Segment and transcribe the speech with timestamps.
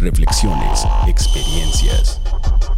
[0.00, 2.20] Reflexiones, experiencias.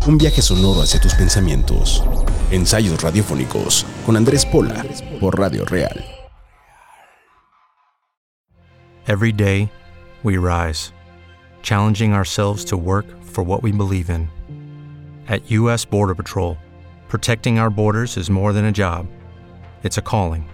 [0.07, 2.03] Un viaje sonoro hacia tus pensamientos.
[2.51, 4.85] Ensayos radiofónicos con Andrés Pola
[5.21, 6.05] por Radio Real.
[9.07, 9.71] Every day,
[10.23, 10.93] we rise,
[11.63, 14.29] challenging ourselves to work for what we believe in.
[15.29, 15.85] At U.S.
[15.85, 16.57] Border Patrol,
[17.09, 19.07] protecting our borders is more than a job,
[19.83, 20.49] it's a calling.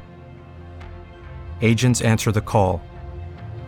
[1.61, 2.81] Agents answer the call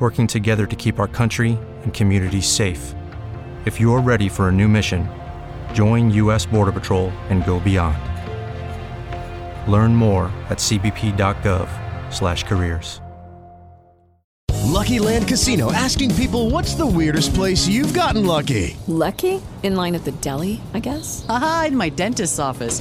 [0.00, 2.94] working together to keep our country and communities safe.
[3.66, 5.06] If you're ready for a new mission,
[5.74, 6.46] join U.S.
[6.46, 7.98] Border Patrol and go beyond.
[9.70, 13.02] Learn more at cbp.gov/careers.
[14.64, 19.42] Lucky Land Casino asking people, "What's the weirdest place you've gotten lucky?" Lucky?
[19.62, 21.26] In line at the deli, I guess.
[21.28, 22.80] Aha, in my dentist's office.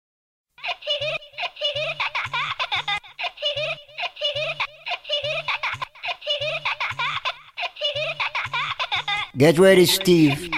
[9.37, 10.49] Get ready, Steve.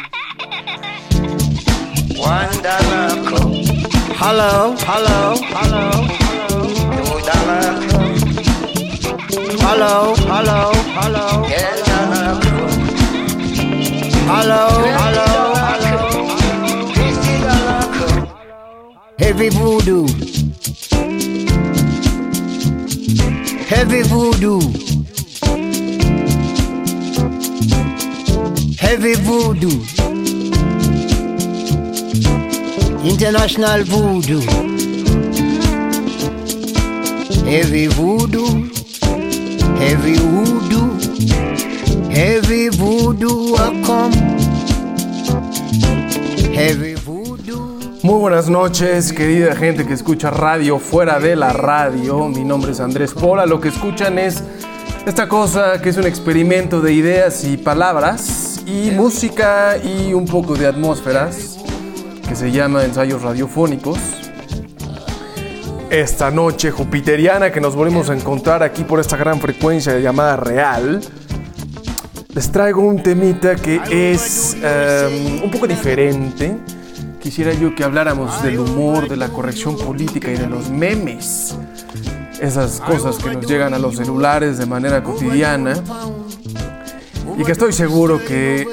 [2.17, 3.53] One dollar club.
[4.17, 5.91] Hello, hello, hello.
[6.49, 8.17] Two dollar club.
[9.61, 11.25] Hello, hello, hello.
[11.47, 12.71] Ten dollar club.
[14.31, 14.63] Hello,
[14.97, 15.29] hello,
[15.69, 15.95] hello.
[16.95, 18.25] Fifty dollar club.
[19.19, 20.07] Heavy voodoo.
[23.69, 24.82] Heavy voodoo.
[28.93, 29.83] Heavy voodoo.
[33.03, 34.39] International voodoo.
[37.43, 38.69] Heavy voodoo.
[39.79, 40.91] Heavy voodoo.
[42.11, 44.13] Heavy voodoo I come.
[46.53, 47.79] Heavy voodoo.
[48.03, 52.27] Muy buenas noches, querida gente que escucha radio fuera de la radio.
[52.27, 53.47] Mi nombre es Andrés Pola.
[53.47, 54.43] Lo que escuchan es
[55.07, 60.55] esta cosa que es un experimento de ideas y palabras y música y un poco
[60.55, 61.57] de atmósferas
[62.27, 63.99] que se llama ensayos radiofónicos.
[65.89, 71.01] Esta noche jupiteriana que nos volvemos a encontrar aquí por esta gran frecuencia llamada real,
[72.33, 73.79] les traigo un temita que
[74.11, 76.57] es eh, un poco diferente.
[77.21, 81.55] Quisiera yo que habláramos del humor, de la corrección política y de los memes.
[82.41, 85.75] Esas cosas que nos llegan a los celulares de manera cotidiana.
[87.37, 88.67] Y que estoy seguro que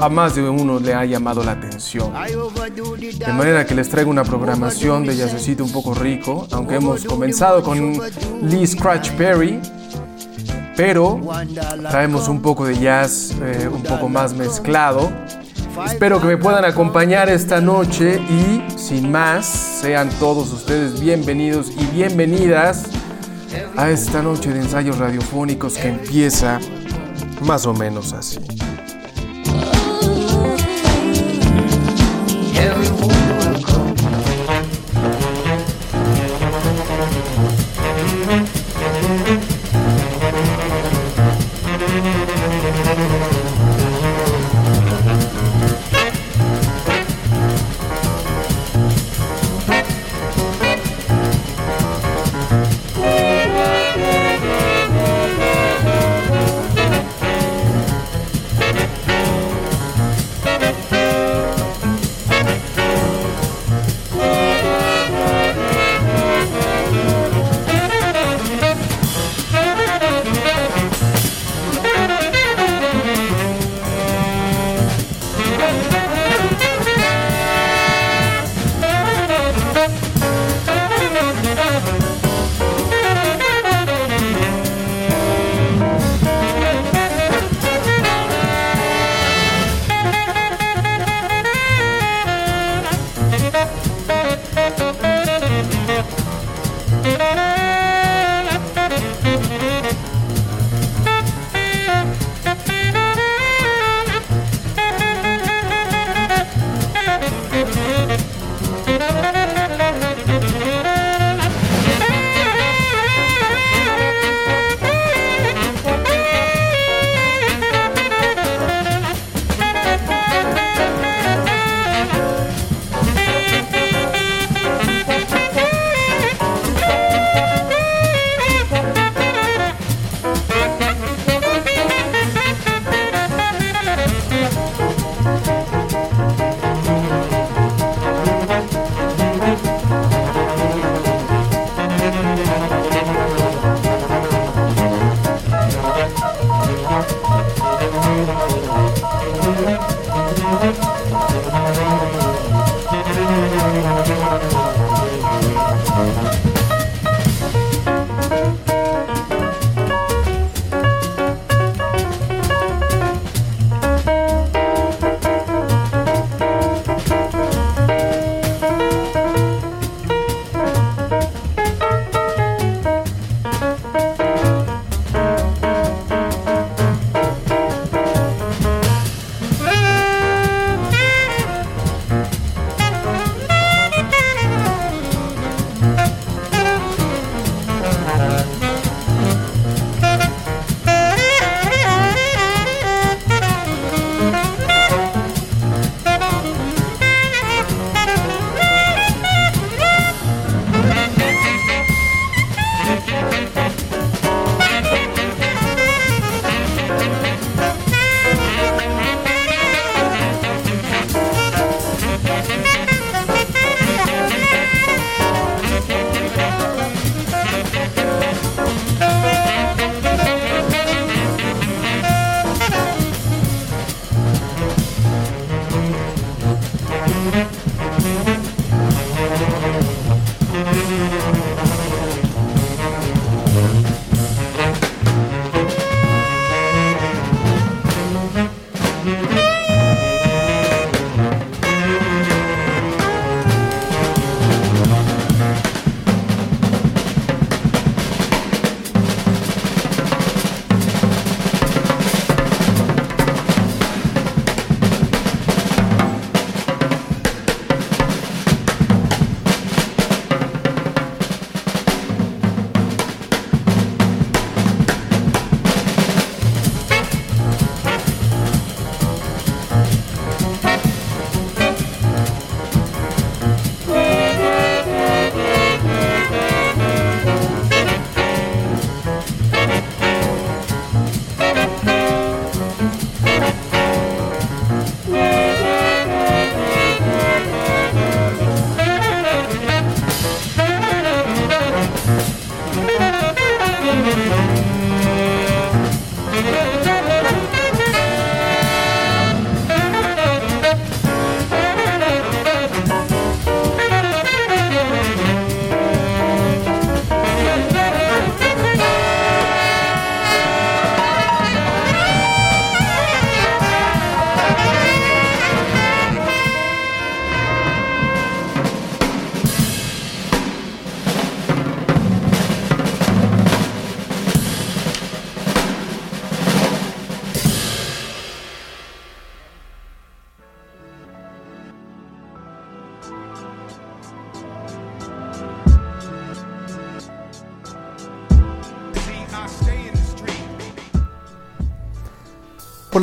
[0.00, 2.12] a más de uno le ha llamado la atención.
[2.12, 7.62] De manera que les traigo una programación de jazzcito un poco rico, aunque hemos comenzado
[7.62, 7.98] con
[8.42, 9.60] Lee Scratch Perry,
[10.76, 11.20] pero
[11.88, 15.10] traemos un poco de jazz eh, un poco más mezclado.
[15.86, 21.84] Espero que me puedan acompañar esta noche y sin más, sean todos ustedes bienvenidos y
[21.86, 22.84] bienvenidas
[23.76, 26.60] a esta noche de ensayos radiofónicos que empieza
[27.42, 28.38] más o menos así.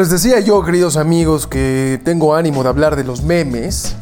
[0.02, 3.96] Les decía yo, queridos amigos, que tengo ánimo de hablar de los memes.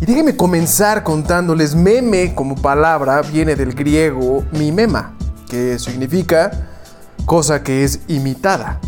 [0.00, 5.14] Y déjenme comenzar contándoles, meme como palabra viene del griego mimema,
[5.46, 6.50] que significa
[7.26, 8.80] cosa que es imitada.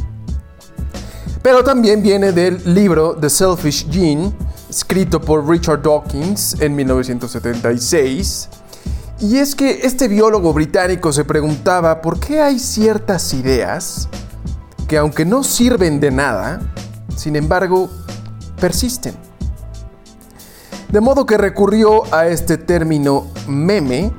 [1.42, 4.32] Pero también viene del libro The Selfish Gene,
[4.70, 8.48] escrito por Richard Dawkins en 1976.
[9.20, 14.08] Y es que este biólogo británico se preguntaba por qué hay ciertas ideas
[14.88, 16.60] que aunque no sirven de nada,
[17.16, 17.90] sin embargo,
[18.60, 19.14] persisten.
[20.90, 24.12] De modo que recurrió a este término meme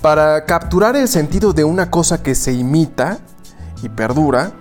[0.00, 3.18] para capturar el sentido de una cosa que se imita
[3.82, 4.52] y perdura,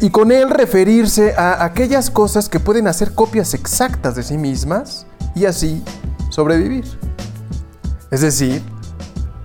[0.00, 5.06] y con él referirse a aquellas cosas que pueden hacer copias exactas de sí mismas
[5.34, 5.82] y así
[6.30, 6.84] sobrevivir.
[8.10, 8.62] Es decir,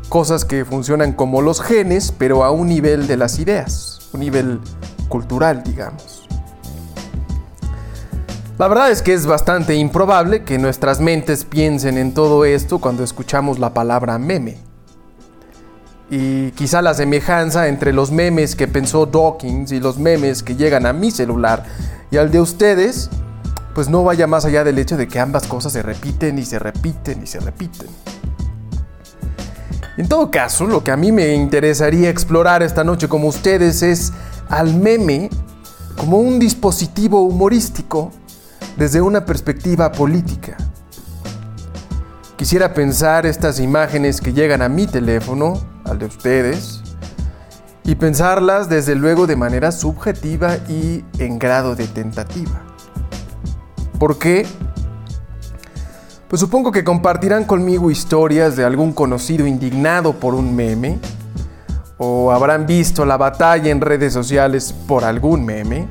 [0.10, 4.60] cosas que funcionan como los genes, pero a un nivel de las ideas, un nivel
[5.10, 6.28] cultural, digamos.
[8.60, 13.04] La verdad es que es bastante improbable que nuestras mentes piensen en todo esto cuando
[13.04, 14.58] escuchamos la palabra meme.
[16.10, 20.86] Y quizá la semejanza entre los memes que pensó Dawkins y los memes que llegan
[20.86, 21.64] a mi celular
[22.12, 23.10] y al de ustedes,
[23.74, 26.60] pues no vaya más allá del hecho de que ambas cosas se repiten y se
[26.60, 27.88] repiten y se repiten.
[29.96, 34.12] En todo caso, lo que a mí me interesaría explorar esta noche como ustedes es
[34.50, 35.30] al meme
[35.98, 38.12] como un dispositivo humorístico
[38.76, 40.58] desde una perspectiva política.
[42.38, 46.82] Quisiera pensar estas imágenes que llegan a mi teléfono, al de ustedes,
[47.84, 52.64] y pensarlas desde luego de manera subjetiva y en grado de tentativa.
[54.00, 54.48] ¿Por qué?
[56.34, 60.98] Pues supongo que compartirán conmigo historias de algún conocido indignado por un meme,
[62.00, 65.88] o habrán visto la batalla en redes sociales por algún meme,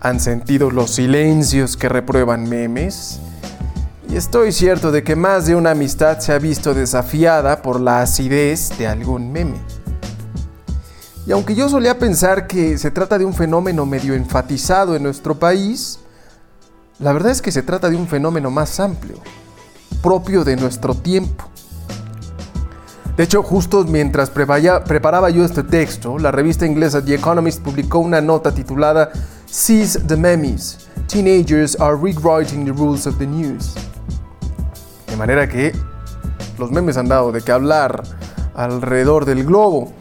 [0.00, 3.18] han sentido los silencios que reprueban memes,
[4.08, 8.02] y estoy cierto de que más de una amistad se ha visto desafiada por la
[8.02, 9.56] acidez de algún meme.
[11.26, 15.40] Y aunque yo solía pensar que se trata de un fenómeno medio enfatizado en nuestro
[15.40, 15.98] país,
[17.00, 19.16] la verdad es que se trata de un fenómeno más amplio,
[20.02, 21.44] propio de nuestro tiempo.
[23.16, 28.20] De hecho, justo mientras preparaba yo este texto, la revista inglesa The Economist publicó una
[28.20, 29.10] nota titulada
[29.46, 30.88] Seize the Memes.
[31.06, 33.74] Teenagers are rewriting the rules of the news.
[35.06, 35.72] De manera que
[36.58, 38.02] los memes han dado de qué hablar
[38.54, 39.92] alrededor del globo.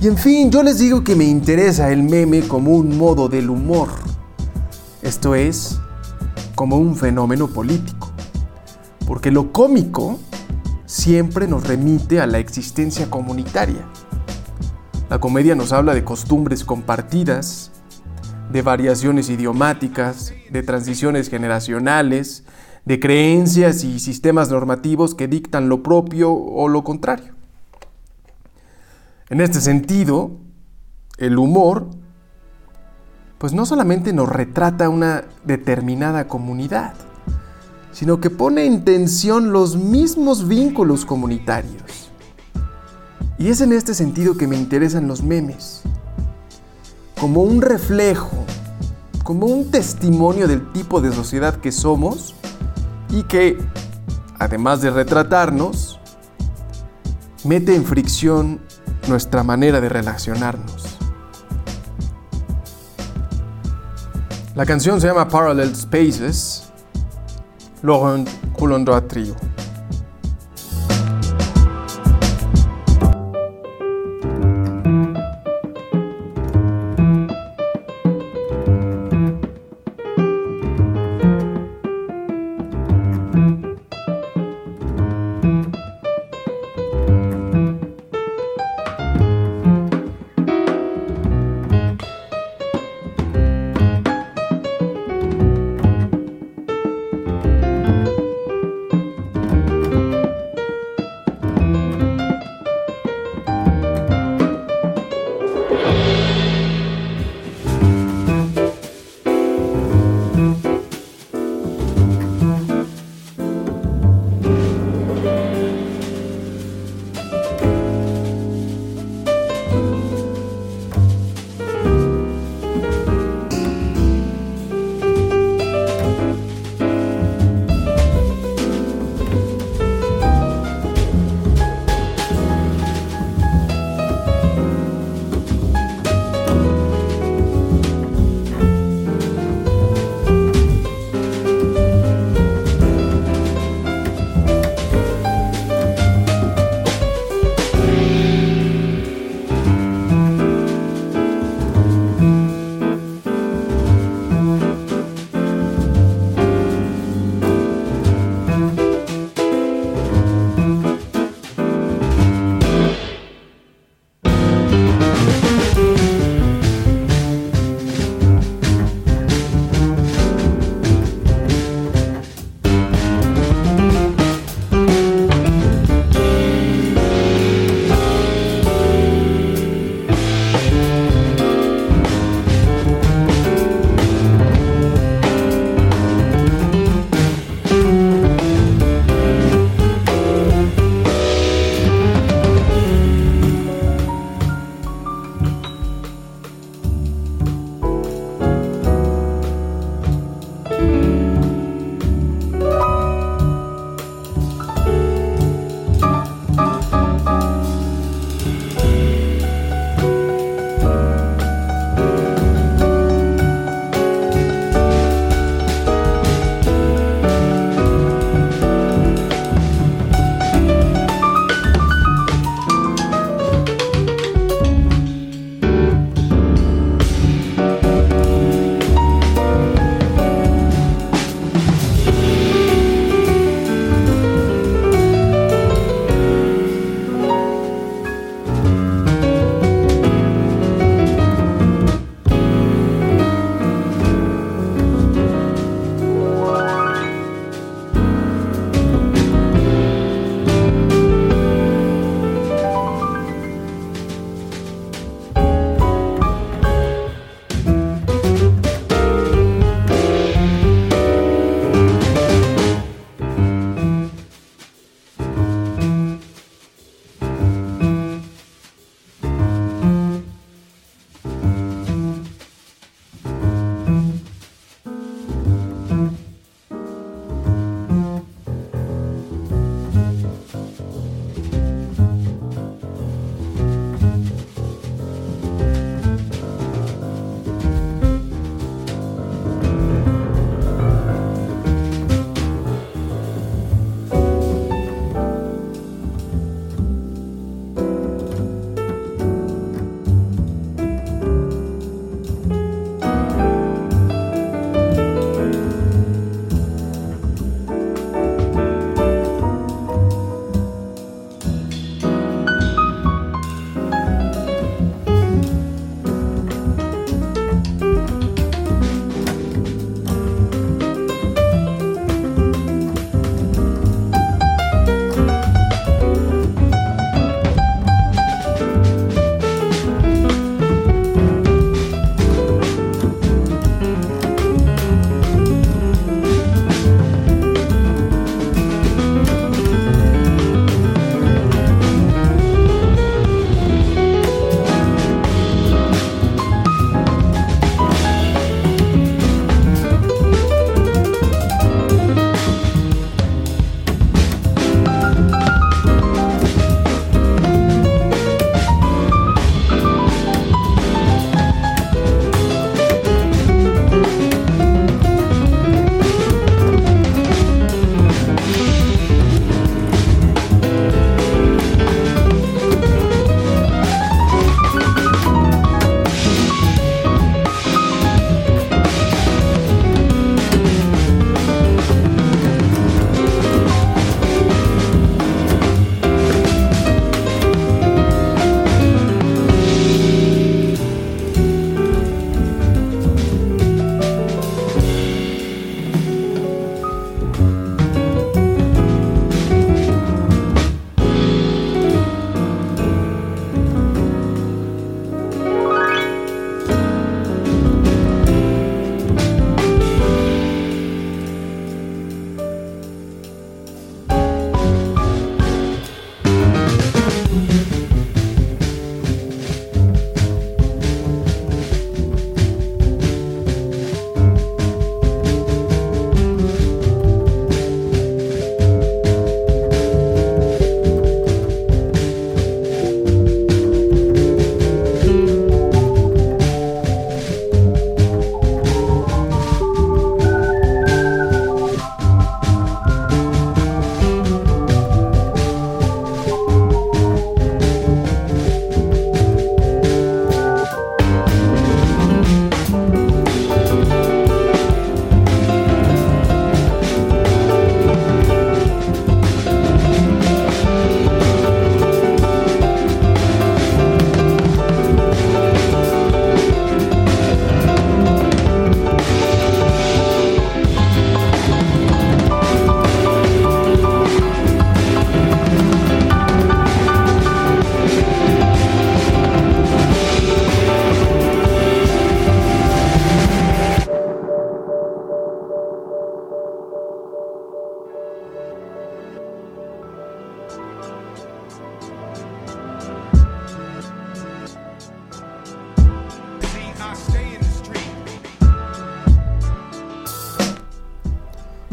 [0.00, 3.48] Y en fin, yo les digo que me interesa el meme como un modo del
[3.48, 3.88] humor.
[5.00, 5.78] Esto es,
[6.54, 8.12] como un fenómeno político.
[9.06, 10.18] Porque lo cómico
[10.86, 13.84] siempre nos remite a la existencia comunitaria.
[15.10, 17.72] La comedia nos habla de costumbres compartidas,
[18.50, 22.44] de variaciones idiomáticas, de transiciones generacionales,
[22.84, 27.34] de creencias y sistemas normativos que dictan lo propio o lo contrario.
[29.30, 30.32] En este sentido,
[31.16, 31.88] el humor
[33.42, 36.94] pues no solamente nos retrata una determinada comunidad,
[37.90, 42.12] sino que pone en tensión los mismos vínculos comunitarios.
[43.40, 45.82] Y es en este sentido que me interesan los memes,
[47.18, 48.44] como un reflejo,
[49.24, 52.36] como un testimonio del tipo de sociedad que somos
[53.10, 53.58] y que,
[54.38, 55.98] además de retratarnos,
[57.42, 58.60] mete en fricción
[59.08, 60.81] nuestra manera de relacionarnos.
[64.62, 66.70] La canción se llama Parallel Spaces,
[67.82, 69.34] Laurent Coulondra Trio.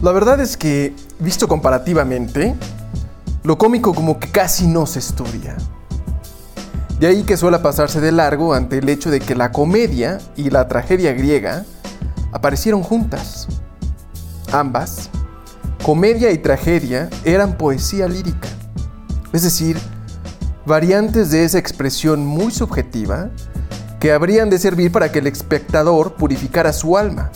[0.09, 2.55] La verdad es que, visto comparativamente,
[3.43, 5.55] lo cómico como que casi no se estudia.
[6.99, 10.49] De ahí que suele pasarse de largo ante el hecho de que la comedia y
[10.49, 11.63] la tragedia griega
[12.31, 13.47] aparecieron juntas.
[14.51, 15.11] Ambas,
[15.83, 18.49] comedia y tragedia, eran poesía lírica,
[19.31, 19.77] es decir,
[20.65, 23.29] variantes de esa expresión muy subjetiva
[23.99, 27.29] que habrían de servir para que el espectador purificara su alma,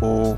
[0.00, 0.34] o,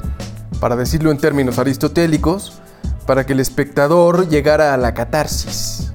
[0.61, 2.61] para decirlo en términos aristotélicos,
[3.07, 5.93] para que el espectador llegara a la catarsis.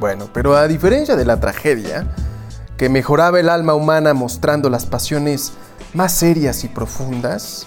[0.00, 2.06] Bueno, pero a diferencia de la tragedia,
[2.76, 5.52] que mejoraba el alma humana mostrando las pasiones
[5.94, 7.66] más serias y profundas,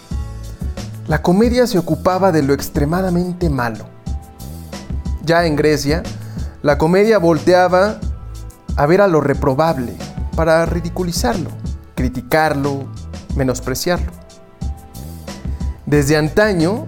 [1.07, 3.85] la comedia se ocupaba de lo extremadamente malo.
[5.23, 6.01] Ya en Grecia,
[6.63, 7.99] la comedia volteaba
[8.75, 9.95] a ver a lo reprobable
[10.35, 11.51] para ridiculizarlo,
[11.95, 12.87] criticarlo,
[13.35, 14.24] menospreciarlo.
[15.85, 16.87] Desde antaño,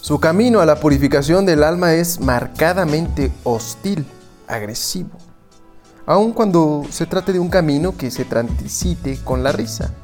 [0.00, 4.04] su camino a la purificación del alma es marcadamente hostil,
[4.48, 5.10] agresivo,
[6.04, 9.94] aun cuando se trate de un camino que se transite con la risa.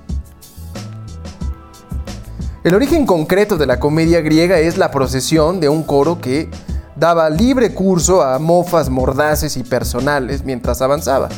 [2.62, 6.48] El origen concreto de la comedia griega es la procesión de un coro que
[6.94, 11.30] daba libre curso a mofas mordaces y personales mientras avanzaba,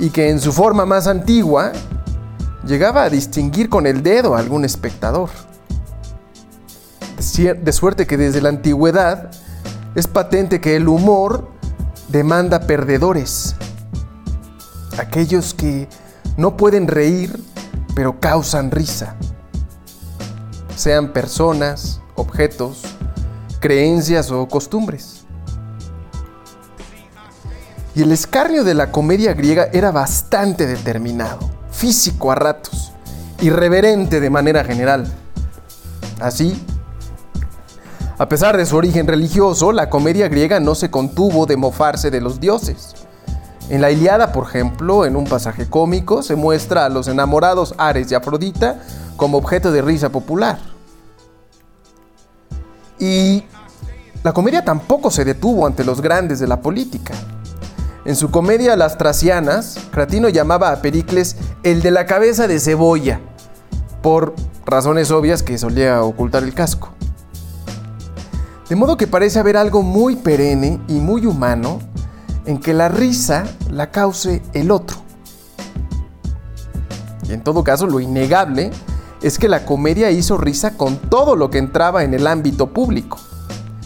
[0.00, 1.70] y que en su forma más antigua
[2.66, 5.30] llegaba a distinguir con el dedo a algún espectador.
[7.16, 9.30] De suerte que desde la antigüedad
[9.94, 11.48] es patente que el humor
[12.08, 13.54] demanda perdedores,
[14.98, 15.88] aquellos que
[16.36, 17.40] no pueden reír
[17.94, 19.14] pero causan risa,
[20.76, 22.82] sean personas, objetos,
[23.60, 25.24] creencias o costumbres.
[27.94, 32.92] Y el escarnio de la comedia griega era bastante determinado, físico a ratos,
[33.40, 35.06] irreverente de manera general.
[36.20, 36.60] Así,
[38.16, 42.20] a pesar de su origen religioso, la comedia griega no se contuvo de mofarse de
[42.20, 42.94] los dioses.
[43.70, 48.12] En la Iliada, por ejemplo, en un pasaje cómico, se muestra a los enamorados Ares
[48.12, 48.82] y Afrodita
[49.16, 50.58] como objeto de risa popular.
[53.00, 53.42] Y
[54.22, 57.14] la comedia tampoco se detuvo ante los grandes de la política.
[58.04, 63.20] En su comedia Las Tracianas, Cratino llamaba a Pericles el de la cabeza de cebolla,
[64.02, 64.34] por
[64.66, 66.94] razones obvias que solía ocultar el casco.
[68.68, 71.80] De modo que parece haber algo muy perenne y muy humano
[72.46, 74.96] en que la risa la cause el otro.
[77.28, 78.70] Y en todo caso, lo innegable
[79.22, 83.18] es que la comedia hizo risa con todo lo que entraba en el ámbito público.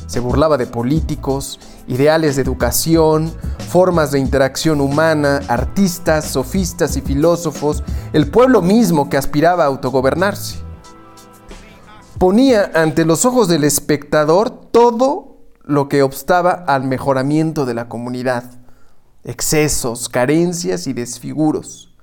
[0.07, 3.33] Se burlaba de políticos, ideales de educación,
[3.69, 10.68] formas de interacción humana, artistas, sofistas y filósofos, el pueblo mismo que aspiraba a autogobernarse
[12.19, 18.45] ponía ante los ojos del espectador todo lo que obstaba al mejoramiento de la comunidad,
[19.25, 21.95] excesos, carencias y desfiguros.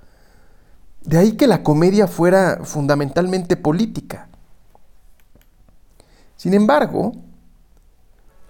[1.02, 4.30] De ahí que la comedia fuera fundamentalmente política.
[6.36, 7.14] Sin embargo,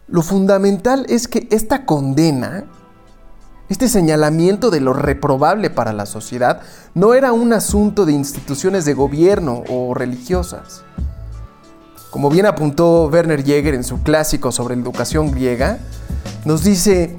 [0.08, 2.66] lo fundamental es que esta condena,
[3.70, 6.62] este señalamiento de lo reprobable para la sociedad,
[6.94, 10.84] no era un asunto de instituciones de gobierno o religiosas.
[12.16, 15.80] Como bien apuntó Werner Jäger en su clásico sobre la educación griega,
[16.46, 17.14] nos dice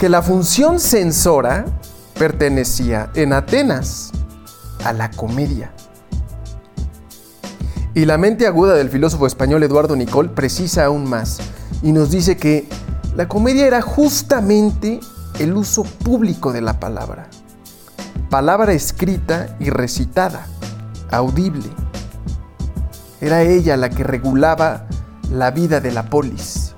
[0.00, 1.64] que la función censora
[2.18, 4.10] pertenecía en Atenas
[4.84, 5.70] a la comedia.
[7.94, 11.38] Y la mente aguda del filósofo español Eduardo Nicol precisa aún más
[11.80, 12.68] y nos dice que
[13.14, 14.98] la comedia era justamente
[15.38, 17.28] el uso público de la palabra.
[18.28, 20.48] Palabra escrita y recitada,
[21.12, 21.70] audible
[23.20, 24.86] era ella la que regulaba
[25.30, 26.74] la vida de la polis.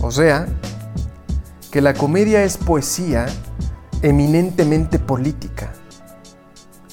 [0.00, 0.46] O sea,
[1.70, 3.26] que la comedia es poesía
[4.02, 5.72] eminentemente política,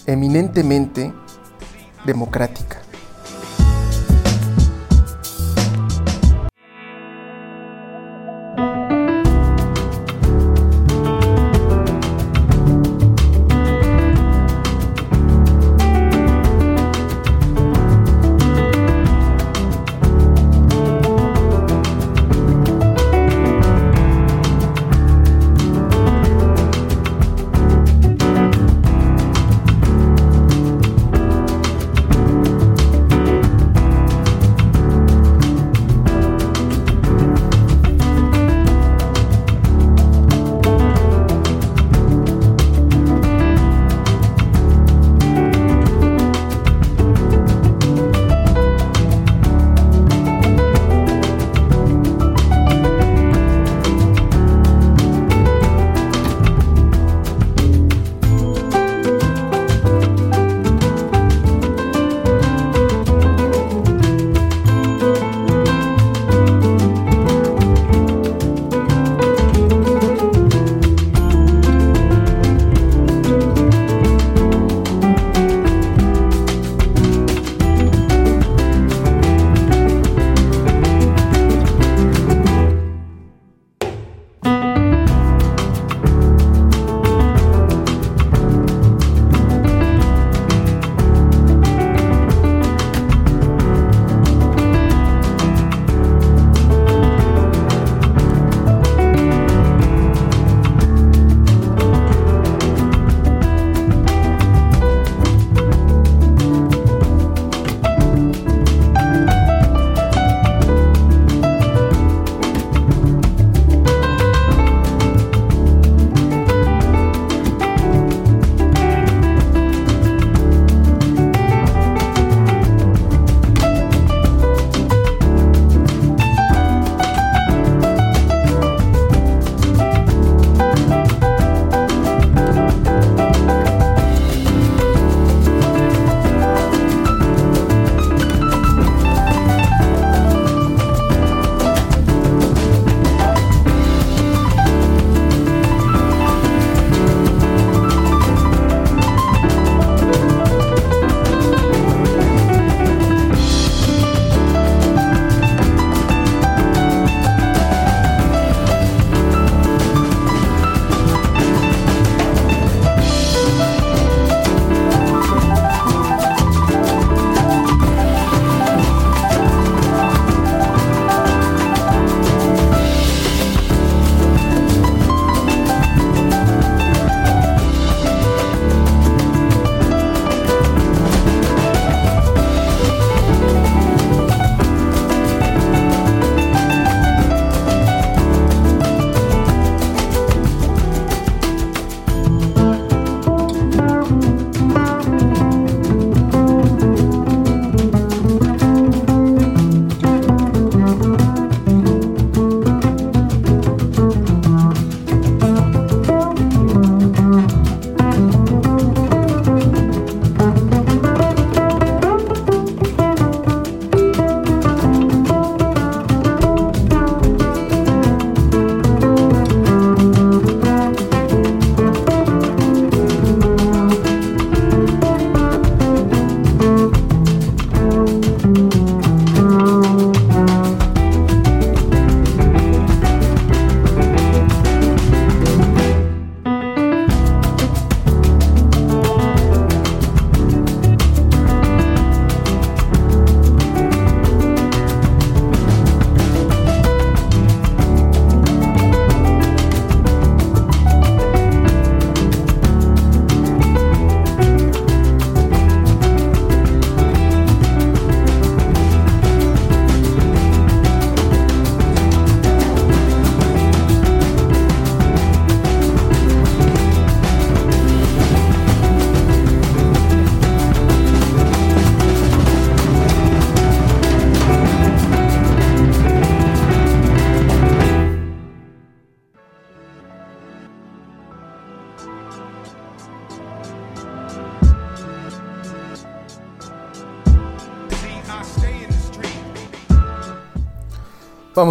[0.06, 1.14] eminentemente
[2.06, 2.85] democrática.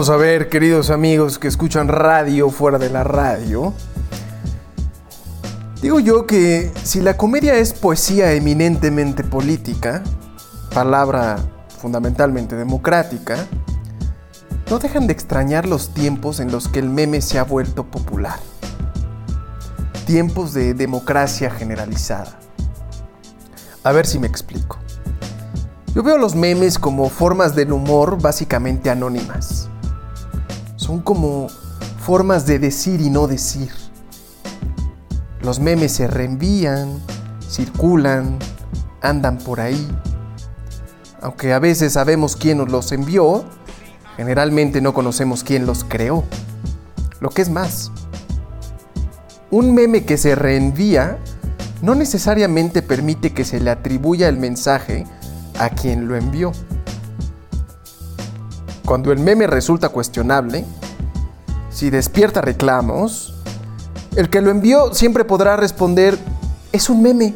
[0.05, 3.73] Vamos a ver, queridos amigos que escuchan radio fuera de la radio.
[5.81, 10.03] Digo yo que si la comedia es poesía eminentemente política,
[10.75, 11.39] palabra
[11.81, 13.47] fundamentalmente democrática,
[14.69, 18.39] no dejan de extrañar los tiempos en los que el meme se ha vuelto popular.
[20.05, 22.39] Tiempos de democracia generalizada.
[23.83, 24.77] A ver si me explico.
[25.95, 29.54] Yo veo los memes como formas del humor básicamente anónimas.
[30.85, 31.47] Son como
[31.99, 33.71] formas de decir y no decir.
[35.41, 37.01] Los memes se reenvían,
[37.49, 38.39] circulan,
[39.01, 39.89] andan por ahí.
[41.23, 43.47] Aunque a veces sabemos quién nos los envió,
[44.19, 46.23] generalmente no conocemos quién los creó.
[47.19, 47.91] Lo que es más,
[49.51, 51.17] un meme que se reenvía
[51.81, 55.07] no necesariamente permite que se le atribuya el mensaje
[55.59, 56.53] a quien lo envió.
[58.85, 60.65] Cuando el meme resulta cuestionable,
[61.71, 63.35] si despierta reclamos,
[64.15, 66.19] el que lo envió siempre podrá responder,
[66.71, 67.35] es un meme.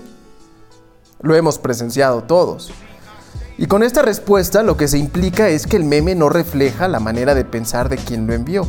[1.22, 2.70] Lo hemos presenciado todos.
[3.56, 7.00] Y con esta respuesta lo que se implica es que el meme no refleja la
[7.00, 8.68] manera de pensar de quien lo envió.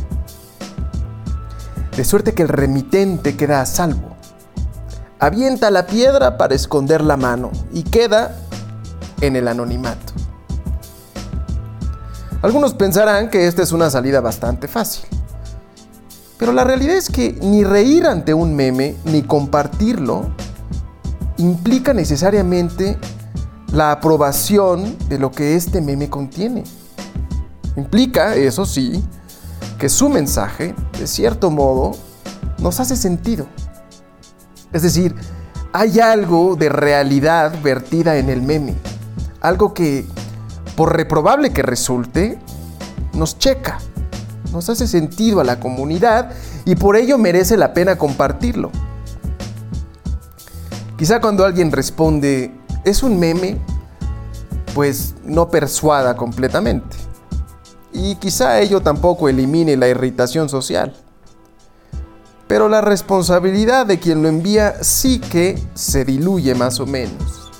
[1.96, 4.16] De suerte que el remitente queda a salvo.
[5.18, 8.36] Avienta la piedra para esconder la mano y queda
[9.20, 10.09] en el anonimato.
[12.42, 15.04] Algunos pensarán que esta es una salida bastante fácil.
[16.38, 20.30] Pero la realidad es que ni reír ante un meme ni compartirlo
[21.36, 22.98] implica necesariamente
[23.72, 26.64] la aprobación de lo que este meme contiene.
[27.76, 29.04] Implica, eso sí,
[29.78, 31.92] que su mensaje, de cierto modo,
[32.58, 33.46] nos hace sentido.
[34.72, 35.14] Es decir,
[35.72, 38.74] hay algo de realidad vertida en el meme.
[39.40, 40.06] Algo que,
[40.80, 42.38] por reprobable que resulte,
[43.12, 43.76] nos checa,
[44.50, 46.30] nos hace sentido a la comunidad
[46.64, 48.70] y por ello merece la pena compartirlo.
[50.96, 52.54] Quizá cuando alguien responde,
[52.86, 53.58] es un meme,
[54.74, 56.96] pues no persuada completamente.
[57.92, 60.96] Y quizá ello tampoco elimine la irritación social.
[62.48, 67.50] Pero la responsabilidad de quien lo envía sí que se diluye más o menos.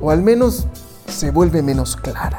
[0.00, 0.68] O al menos
[1.08, 2.38] se vuelve menos clara.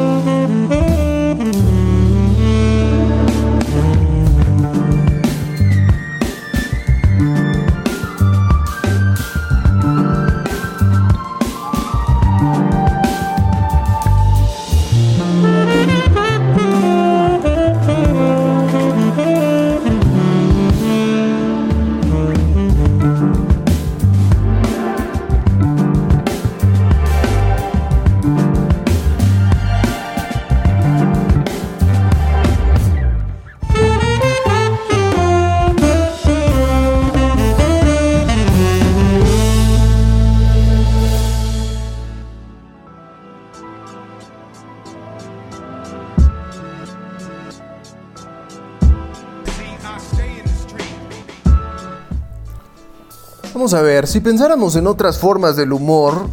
[53.61, 56.27] Vamos a ver, si pensáramos en otras formas del humor,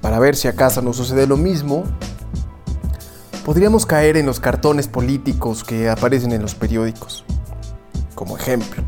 [0.00, 1.84] para ver si acaso nos sucede lo mismo,
[3.44, 7.26] podríamos caer en los cartones políticos que aparecen en los periódicos,
[8.14, 8.82] como ejemplo.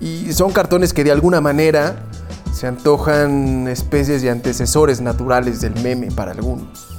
[0.00, 2.06] Y son cartones que de alguna manera
[2.50, 6.96] se antojan especies de antecesores naturales del meme para algunos.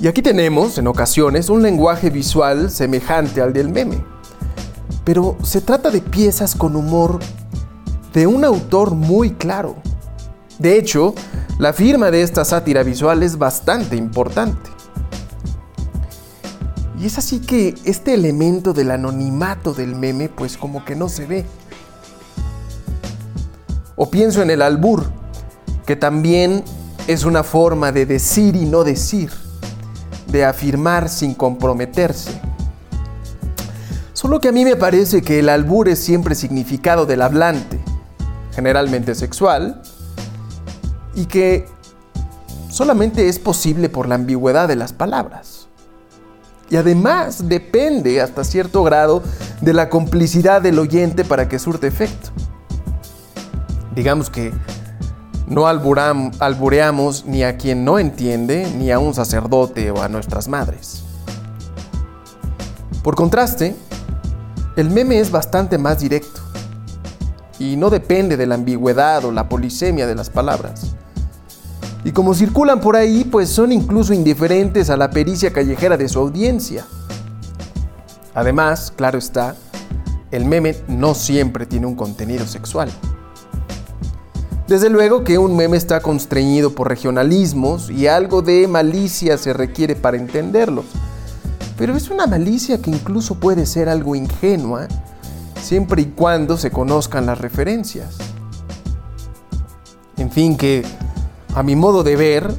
[0.00, 4.15] Y aquí tenemos, en ocasiones, un lenguaje visual semejante al del meme
[5.06, 7.20] pero se trata de piezas con humor
[8.12, 9.76] de un autor muy claro.
[10.58, 11.14] De hecho,
[11.60, 14.68] la firma de esta sátira visual es bastante importante.
[16.98, 21.24] Y es así que este elemento del anonimato del meme pues como que no se
[21.24, 21.46] ve.
[23.94, 25.04] O pienso en el albur,
[25.86, 26.64] que también
[27.06, 29.30] es una forma de decir y no decir,
[30.32, 32.40] de afirmar sin comprometerse.
[34.26, 37.78] Solo que a mí me parece que el albur es siempre significado del hablante,
[38.56, 39.80] generalmente sexual,
[41.14, 41.66] y que
[42.68, 45.68] solamente es posible por la ambigüedad de las palabras.
[46.68, 49.22] Y además depende hasta cierto grado
[49.60, 52.30] de la complicidad del oyente para que surte efecto.
[53.94, 54.52] Digamos que
[55.46, 61.04] no albureamos ni a quien no entiende, ni a un sacerdote o a nuestras madres.
[63.04, 63.76] Por contraste,
[64.76, 66.40] el meme es bastante más directo
[67.58, 70.94] y no depende de la ambigüedad o la polisemia de las palabras.
[72.04, 76.20] Y como circulan por ahí, pues son incluso indiferentes a la pericia callejera de su
[76.20, 76.84] audiencia.
[78.34, 79.56] Además, claro está,
[80.30, 82.90] el meme no siempre tiene un contenido sexual.
[84.68, 89.96] Desde luego que un meme está constreñido por regionalismos y algo de malicia se requiere
[89.96, 90.84] para entenderlos.
[91.76, 94.88] Pero es una malicia que incluso puede ser algo ingenua,
[95.60, 98.16] siempre y cuando se conozcan las referencias.
[100.16, 100.84] En fin, que
[101.54, 102.54] a mi modo de ver,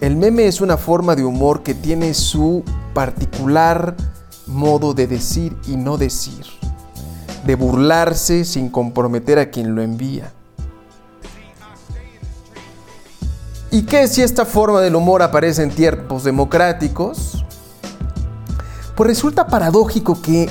[0.00, 2.62] el meme es una forma de humor que tiene su
[2.94, 3.96] particular
[4.46, 6.44] modo de decir y no decir,
[7.44, 10.32] de burlarse sin comprometer a quien lo envía.
[13.72, 17.45] ¿Y qué si esta forma del humor aparece en tiempos democráticos?
[18.96, 20.48] Pues resulta paradójico que,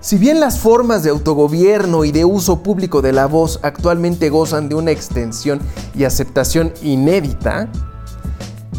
[0.00, 4.68] si bien las formas de autogobierno y de uso público de la voz actualmente gozan
[4.68, 5.58] de una extensión
[5.92, 7.68] y aceptación inédita,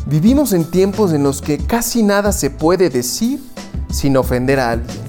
[0.05, 3.43] vivimos en tiempos en los que casi nada se puede decir
[3.91, 5.01] sin ofender a alguien.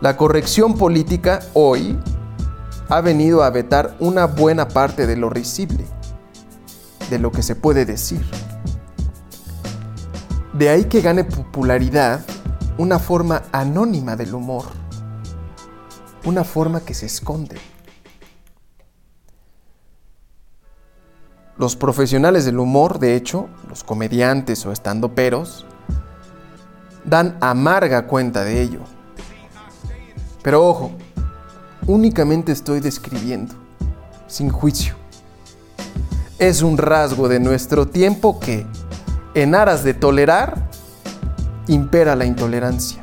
[0.00, 1.98] La corrección política hoy
[2.88, 5.84] ha venido a vetar una buena parte de lo risible,
[7.10, 8.24] de lo que se puede decir.
[10.56, 12.24] De ahí que gane popularidad
[12.78, 14.64] una forma anónima del humor,
[16.24, 17.56] una forma que se esconde.
[21.58, 25.66] Los profesionales del humor, de hecho, los comediantes o estandoperos,
[27.04, 28.80] dan amarga cuenta de ello.
[30.42, 30.92] Pero ojo,
[31.86, 33.54] únicamente estoy describiendo,
[34.26, 34.94] sin juicio.
[36.38, 38.66] Es un rasgo de nuestro tiempo que,
[39.36, 40.54] en aras de tolerar,
[41.66, 42.98] impera la intolerancia.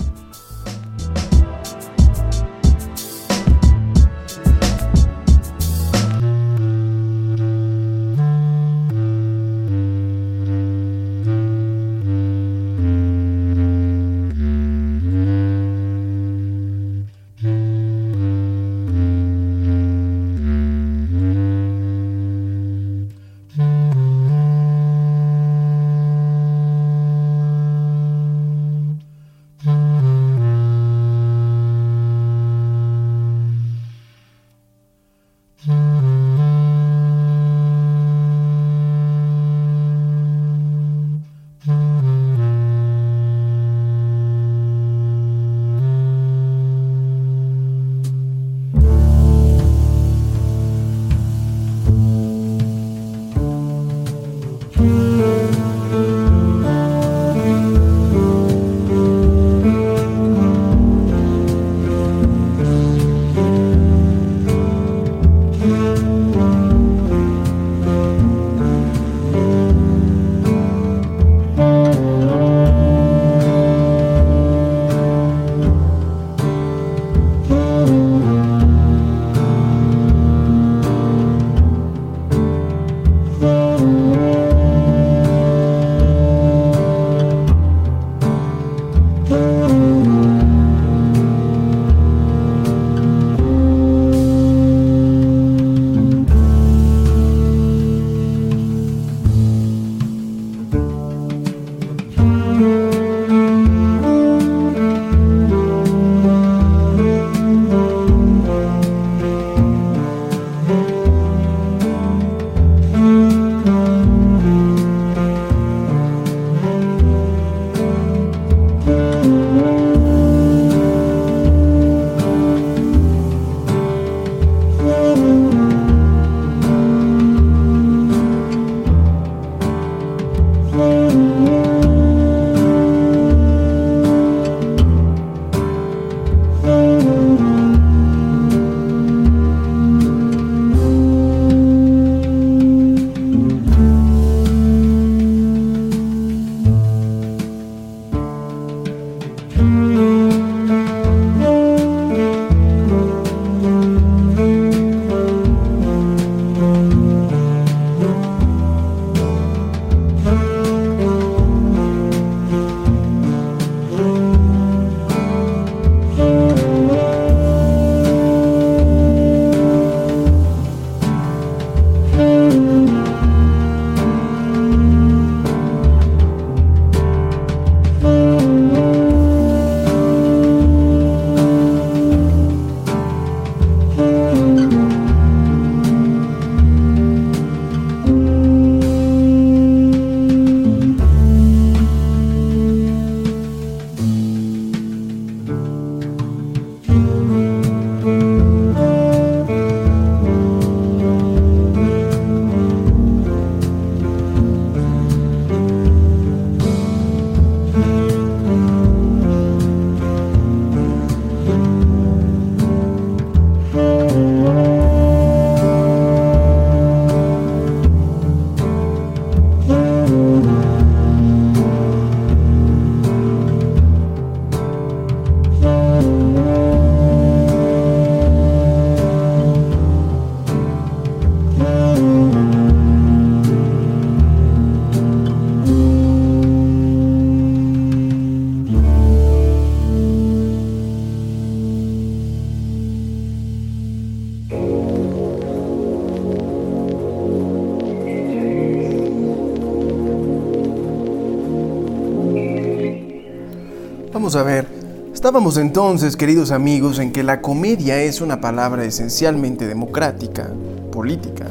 [254.34, 254.68] Vamos a ver.
[255.14, 260.50] Estábamos entonces, queridos amigos, en que la comedia es una palabra esencialmente democrática,
[260.92, 261.46] política,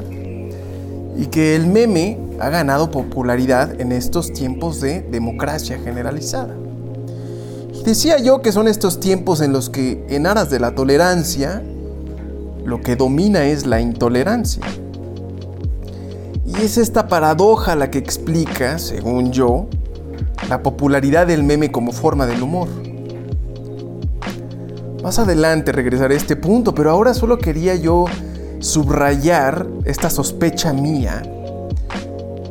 [1.16, 6.56] y que el meme ha ganado popularidad en estos tiempos de democracia generalizada.
[7.84, 11.62] Decía yo que son estos tiempos en los que, en aras de la tolerancia,
[12.64, 14.64] lo que domina es la intolerancia.
[16.44, 19.68] Y es esta paradoja la que explica, según yo,
[20.48, 22.68] la popularidad del meme como forma del humor.
[25.02, 28.04] Más adelante regresaré a este punto, pero ahora solo quería yo
[28.60, 31.22] subrayar esta sospecha mía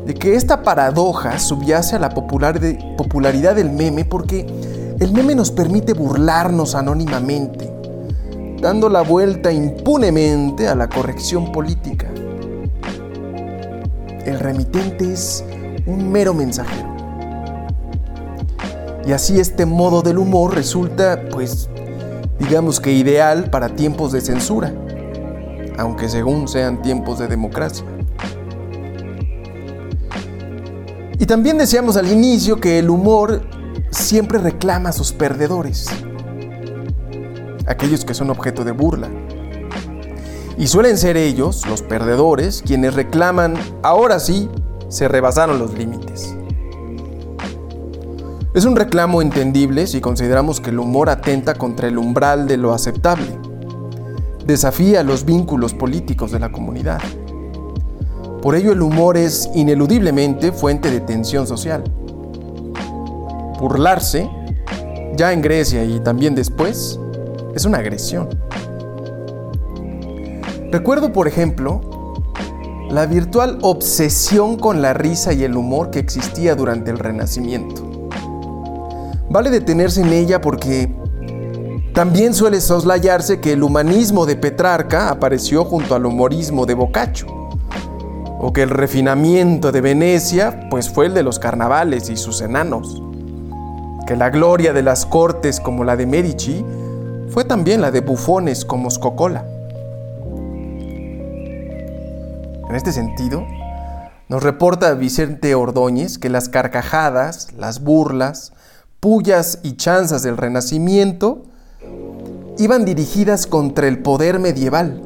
[0.06, 4.46] de que esta paradoja subyace a la popularidad del meme porque
[5.00, 7.72] el meme nos permite burlarnos anónimamente,
[8.60, 12.08] dando la vuelta impunemente a la corrección política.
[14.26, 15.44] El remitente es
[15.86, 16.91] un mero mensajero.
[19.06, 21.70] Y así este modo del humor resulta, pues,
[22.40, 24.74] digamos que ideal para tiempos de censura,
[25.78, 27.86] aunque según sean tiempos de democracia.
[31.18, 33.42] Y también decíamos al inicio que el humor
[33.92, 35.88] siempre reclama a sus perdedores,
[37.68, 39.10] aquellos que son objeto de burla.
[40.58, 44.50] Y suelen ser ellos, los perdedores, quienes reclaman, ahora sí,
[44.90, 46.36] se rebasaron los límites.
[48.54, 52.74] Es un reclamo entendible si consideramos que el humor atenta contra el umbral de lo
[52.74, 53.38] aceptable,
[54.46, 57.00] desafía los vínculos políticos de la comunidad.
[58.42, 61.82] Por ello el humor es ineludiblemente fuente de tensión social.
[63.58, 64.30] Burlarse,
[65.16, 67.00] ya en Grecia y también después,
[67.56, 68.28] es una agresión.
[70.74, 71.80] Recuerdo, por ejemplo,
[72.90, 77.91] la virtual obsesión con la risa y el humor que existía durante el Renacimiento.
[79.32, 80.94] Vale detenerse en ella porque
[81.94, 87.28] también suele soslayarse que el humanismo de Petrarca apareció junto al humorismo de Boccaccio,
[88.40, 93.02] o que el refinamiento de Venecia pues fue el de los carnavales y sus enanos,
[94.06, 96.66] que la gloria de las cortes como la de Medici
[97.30, 99.46] fue también la de bufones como Scocola.
[102.68, 103.46] En este sentido,
[104.28, 108.52] nos reporta Vicente Ordóñez que las carcajadas, las burlas,
[109.02, 111.42] pullas y chanzas del Renacimiento
[112.60, 115.02] iban dirigidas contra el poder medieval.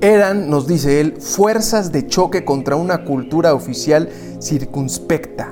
[0.00, 4.08] Eran, nos dice él, fuerzas de choque contra una cultura oficial
[4.40, 5.50] circunspecta,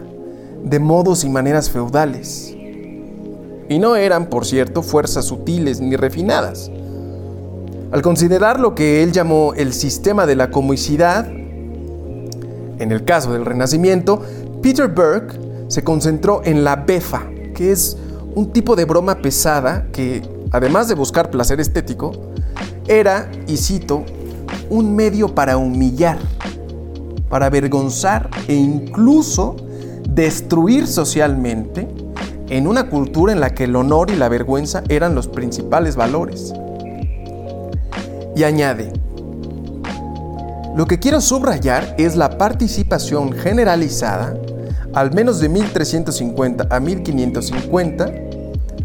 [0.63, 2.55] de modos y maneras feudales.
[3.69, 6.71] Y no eran, por cierto, fuerzas sutiles ni refinadas,
[7.91, 13.45] al considerar lo que él llamó el sistema de la comicidad, en el caso del
[13.45, 14.23] Renacimiento,
[14.63, 17.23] Peter Burke se concentró en la befa,
[17.55, 17.97] que es
[18.35, 20.21] un tipo de broma pesada que,
[20.51, 22.13] además de buscar placer estético,
[22.87, 24.05] era, y cito,
[24.69, 26.19] un medio para humillar,
[27.31, 29.57] para avergonzar e incluso
[30.07, 31.89] destruir socialmente
[32.51, 36.53] en una cultura en la que el honor y la vergüenza eran los principales valores.
[38.37, 38.93] Y añade,
[40.77, 44.37] lo que quiero subrayar es la participación generalizada,
[44.95, 48.13] al menos de 1350 a 1550,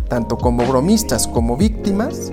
[0.07, 2.31] tanto como bromistas como víctimas,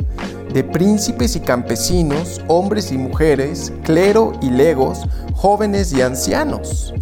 [0.52, 5.00] de príncipes y campesinos, hombres y mujeres, clero y legos,
[5.34, 6.94] jóvenes y ancianos.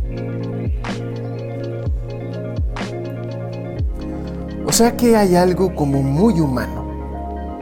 [4.66, 7.61] O sea que hay algo como muy humano,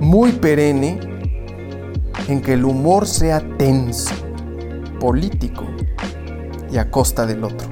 [0.00, 0.98] muy perenne
[2.26, 4.12] en que el humor sea tenso,
[4.98, 5.64] político
[6.72, 7.71] y a costa del otro.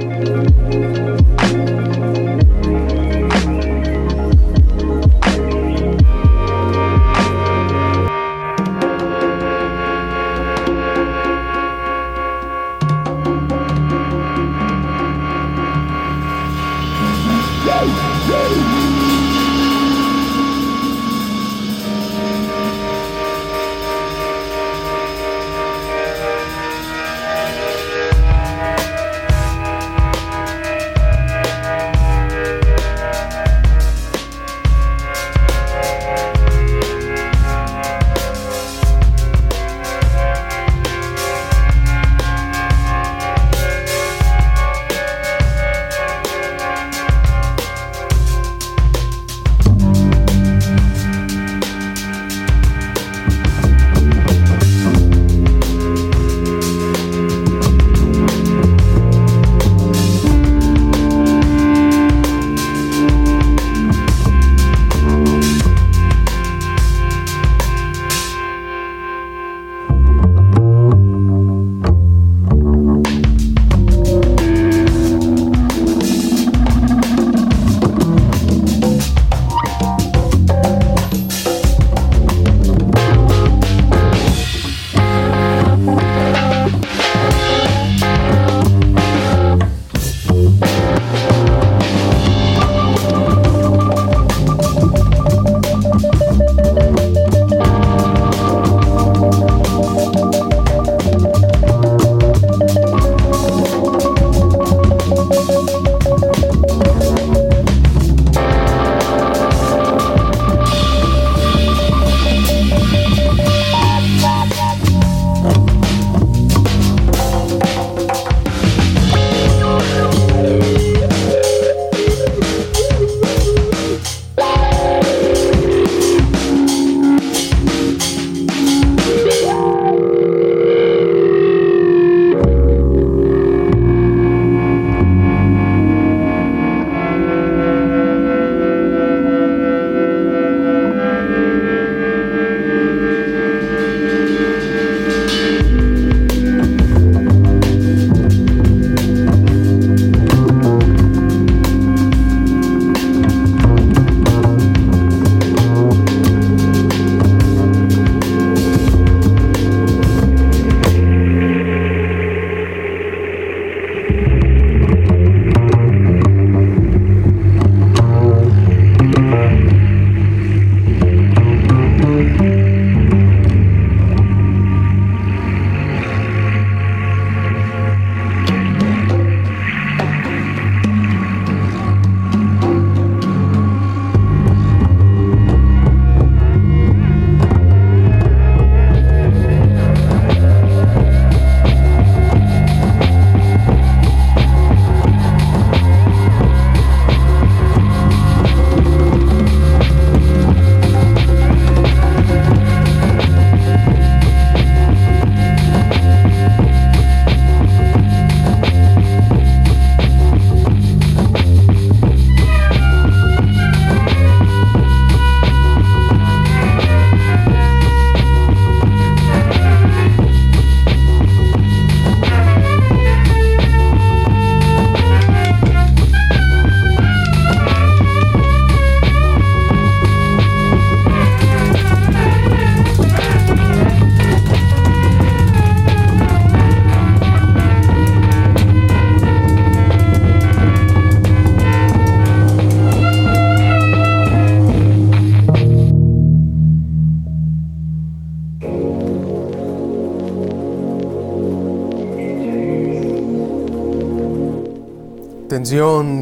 [0.00, 1.77] Thank you.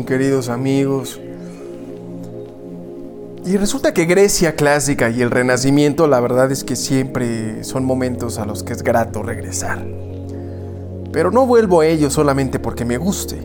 [0.05, 1.19] Queridos amigos.
[3.47, 8.39] Y resulta que Grecia clásica y el Renacimiento, la verdad es que siempre son momentos
[8.39, 9.83] a los que es grato regresar.
[11.11, 13.39] Pero no vuelvo a ellos solamente porque me guste.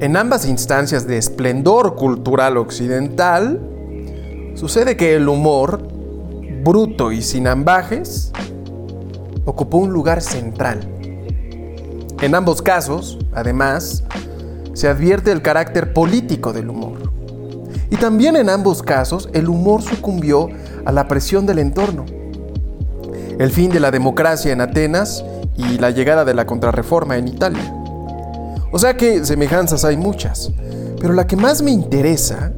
[0.00, 3.58] En ambas instancias de esplendor cultural occidental,
[4.54, 5.80] sucede que el humor,
[6.62, 8.32] bruto y sin ambajes,
[9.46, 10.80] ocupó un lugar central.
[12.20, 14.04] En ambos casos, además,
[14.74, 17.12] se advierte el carácter político del humor.
[17.90, 20.48] Y también en ambos casos el humor sucumbió
[20.84, 22.04] a la presión del entorno.
[23.38, 25.24] El fin de la democracia en Atenas
[25.56, 27.74] y la llegada de la contrarreforma en Italia.
[28.70, 30.52] O sea que semejanzas hay muchas,
[31.00, 32.52] pero la que más me interesa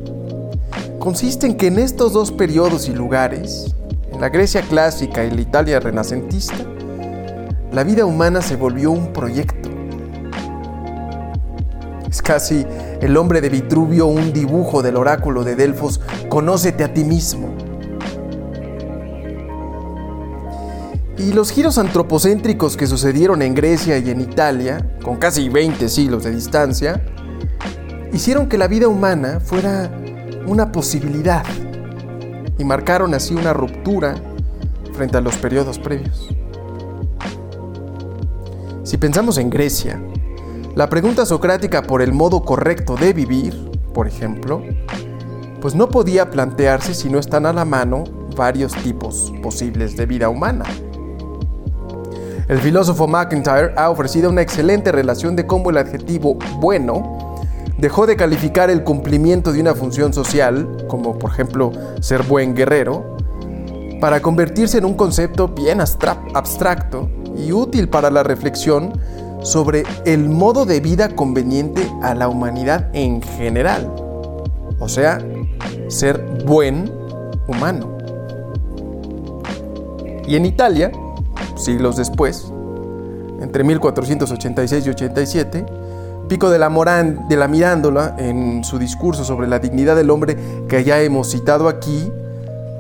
[0.98, 3.74] consiste en que en estos dos periodos y lugares,
[4.12, 6.66] en la Grecia clásica y la Italia renacentista,
[7.72, 9.59] la vida humana se volvió un proyecto.
[12.30, 12.64] Casi
[13.00, 17.56] el hombre de Vitruvio un dibujo del oráculo de Delfos, conócete a ti mismo.
[21.18, 26.22] Y los giros antropocéntricos que sucedieron en Grecia y en Italia, con casi 20 siglos
[26.22, 27.02] de distancia,
[28.12, 29.90] hicieron que la vida humana fuera
[30.46, 31.42] una posibilidad
[32.58, 34.14] y marcaron así una ruptura
[34.92, 36.28] frente a los periodos previos.
[38.84, 40.00] Si pensamos en Grecia,
[40.76, 44.62] la pregunta socrática por el modo correcto de vivir, por ejemplo,
[45.60, 48.04] pues no podía plantearse si no están a la mano
[48.36, 50.64] varios tipos posibles de vida humana.
[52.48, 57.36] El filósofo McIntyre ha ofrecido una excelente relación de cómo el adjetivo bueno
[57.78, 63.16] dejó de calificar el cumplimiento de una función social, como por ejemplo ser buen guerrero,
[64.00, 68.92] para convertirse en un concepto bien abstracto y útil para la reflexión
[69.42, 73.90] sobre el modo de vida conveniente a la humanidad en general.
[74.78, 75.18] O sea,
[75.88, 76.90] ser buen
[77.48, 77.98] humano.
[80.26, 80.92] Y en Italia,
[81.56, 82.52] siglos después,
[83.40, 85.66] entre 1486 y 87,
[86.28, 90.36] Pico de la, Morán, de la Mirándola, en su discurso sobre la dignidad del hombre
[90.68, 92.12] que ya hemos citado aquí,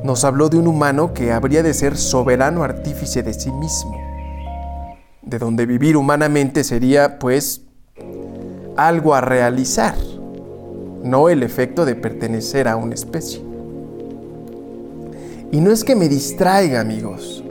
[0.04, 4.09] nos habló de un humano que habría de ser soberano artífice de sí mismo
[5.22, 7.62] de donde vivir humanamente sería pues
[8.76, 9.94] algo a realizar,
[11.02, 13.42] no el efecto de pertenecer a una especie.
[15.52, 17.44] Y no es que me distraiga, amigos,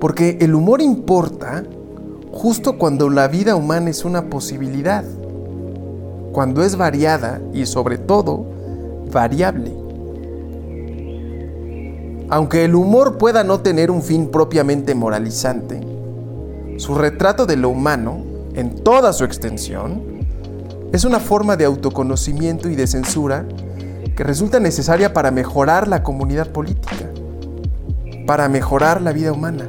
[0.00, 1.64] porque el humor importa
[2.32, 5.04] justo cuando la vida humana es una posibilidad,
[6.32, 8.46] cuando es variada y sobre todo
[9.12, 9.72] variable.
[12.30, 15.91] Aunque el humor pueda no tener un fin propiamente moralizante,
[16.82, 18.24] su retrato de lo humano,
[18.56, 20.02] en toda su extensión,
[20.92, 23.46] es una forma de autoconocimiento y de censura
[24.16, 27.08] que resulta necesaria para mejorar la comunidad política,
[28.26, 29.68] para mejorar la vida humana.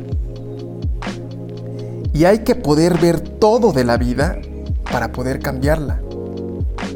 [2.13, 4.39] Y hay que poder ver todo de la vida
[4.91, 6.01] para poder cambiarla,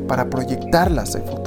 [0.08, 1.47] para proyectarla hacia el futuro.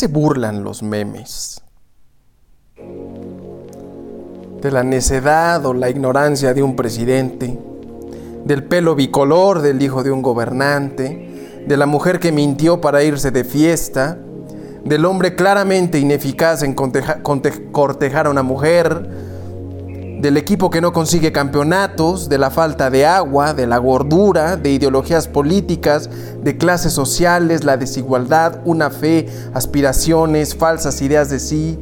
[0.00, 1.60] Se burlan los memes?
[4.62, 7.58] De la necedad o la ignorancia de un presidente,
[8.46, 13.30] del pelo bicolor del hijo de un gobernante, de la mujer que mintió para irse
[13.30, 14.16] de fiesta,
[14.86, 19.06] del hombre claramente ineficaz en cortejar a una mujer,
[20.20, 24.70] del equipo que no consigue campeonatos, de la falta de agua, de la gordura, de
[24.70, 26.10] ideologías políticas,
[26.42, 31.78] de clases sociales, la desigualdad, una fe, aspiraciones, falsas ideas de sí,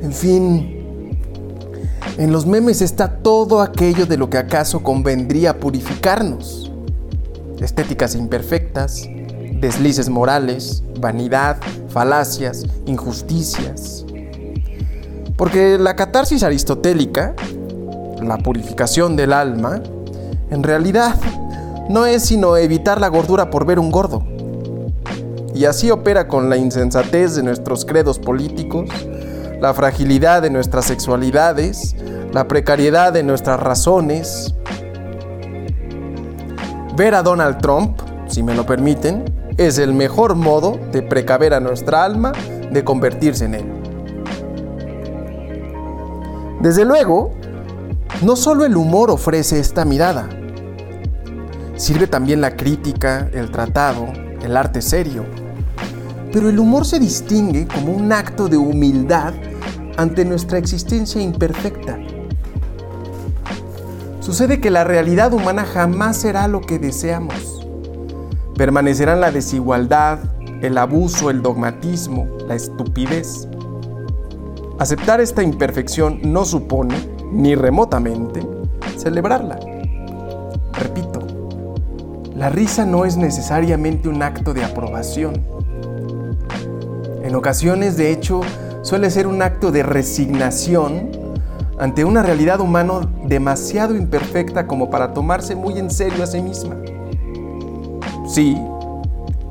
[0.00, 0.78] en fin.
[2.18, 6.70] En los memes está todo aquello de lo que acaso convendría purificarnos.
[7.58, 9.08] Estéticas imperfectas,
[9.60, 11.56] deslices morales, vanidad,
[11.88, 14.04] falacias, injusticias.
[15.36, 17.34] Porque la catarsis aristotélica
[18.28, 19.82] la purificación del alma,
[20.50, 21.14] en realidad
[21.88, 24.22] no es sino evitar la gordura por ver un gordo.
[25.54, 28.88] Y así opera con la insensatez de nuestros credos políticos,
[29.60, 31.94] la fragilidad de nuestras sexualidades,
[32.32, 34.54] la precariedad de nuestras razones.
[36.96, 39.24] Ver a Donald Trump, si me lo permiten,
[39.58, 42.32] es el mejor modo de precaver a nuestra alma
[42.70, 43.64] de convertirse en él.
[46.60, 47.32] Desde luego,
[48.22, 50.28] no solo el humor ofrece esta mirada,
[51.74, 54.06] sirve también la crítica, el tratado,
[54.42, 55.24] el arte serio.
[56.32, 59.34] Pero el humor se distingue como un acto de humildad
[59.96, 61.98] ante nuestra existencia imperfecta.
[64.20, 67.66] Sucede que la realidad humana jamás será lo que deseamos.
[68.56, 70.20] Permanecerán la desigualdad,
[70.62, 73.48] el abuso, el dogmatismo, la estupidez.
[74.78, 78.46] Aceptar esta imperfección no supone ni remotamente
[78.96, 79.58] celebrarla.
[80.74, 81.20] Repito,
[82.36, 85.42] la risa no es necesariamente un acto de aprobación.
[87.22, 88.40] En ocasiones, de hecho,
[88.82, 91.10] suele ser un acto de resignación
[91.78, 96.76] ante una realidad humana demasiado imperfecta como para tomarse muy en serio a sí misma.
[98.28, 98.56] Sí,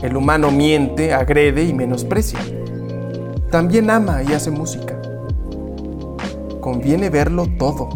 [0.02, 2.40] el humano miente, agrede y menosprecia.
[3.50, 5.01] También ama y hace música
[6.72, 7.90] conviene verlo todo.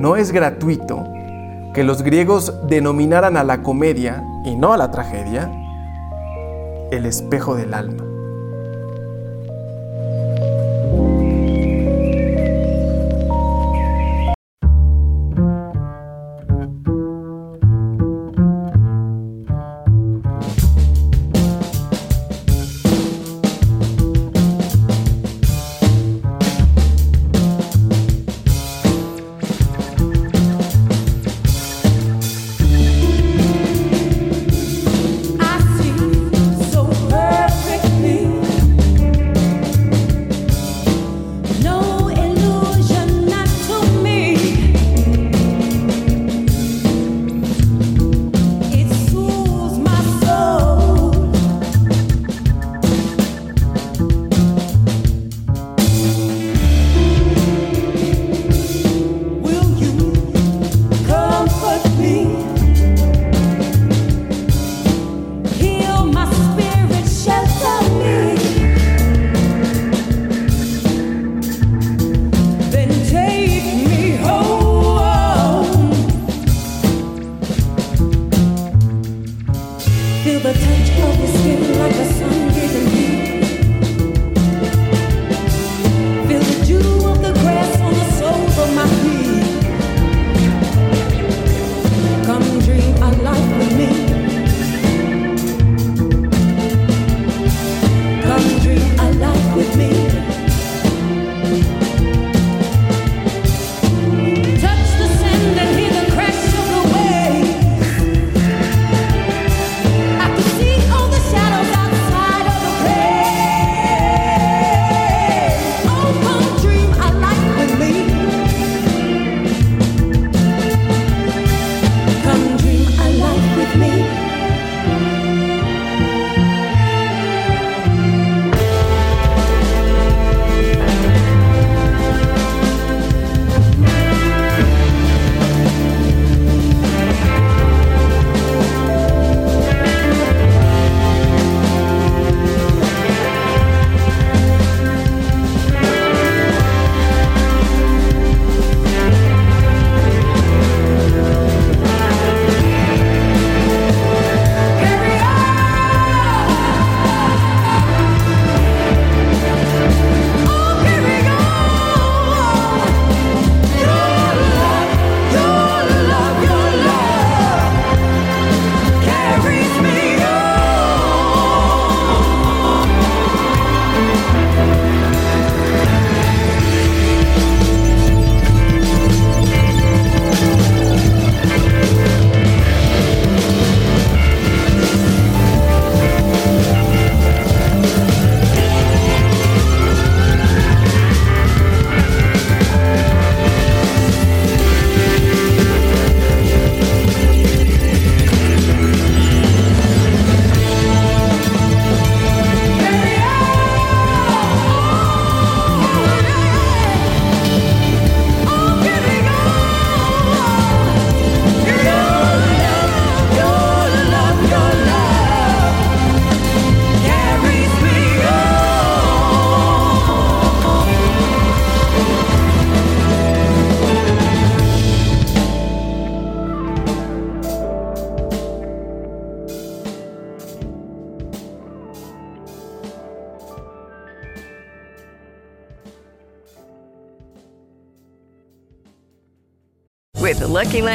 [0.00, 1.04] No es gratuito
[1.72, 5.48] que los griegos denominaran a la comedia, y no a la tragedia,
[6.90, 8.07] el espejo del alma.